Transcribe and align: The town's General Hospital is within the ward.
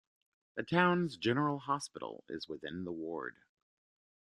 The 0.55 0.63
town's 0.63 1.15
General 1.15 1.59
Hospital 1.59 2.23
is 2.27 2.47
within 2.47 2.85
the 2.85 2.91
ward. 2.91 3.35